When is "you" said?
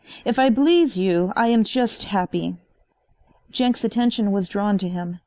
0.97-1.31